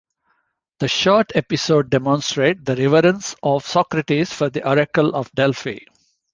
The 0.79 0.87
short 0.87 1.33
episode 1.35 1.91
demonstrates 1.91 2.61
the 2.63 2.75
reverence 2.75 3.35
of 3.43 3.67
Socrates 3.67 4.33
for 4.33 4.49
the 4.49 4.67
Oracle 4.67 5.13
of 5.15 5.31
Delphi. 5.33 5.77